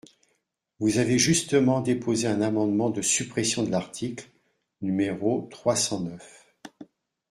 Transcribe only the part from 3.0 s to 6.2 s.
suppression de l’article, numéro trois cent